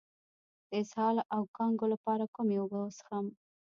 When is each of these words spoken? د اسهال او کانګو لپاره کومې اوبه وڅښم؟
د 0.69 0.71
اسهال 0.79 1.17
او 1.35 1.41
کانګو 1.57 1.85
لپاره 1.93 2.25
کومې 2.35 2.55
اوبه 2.59 2.77
وڅښم؟ 2.81 3.25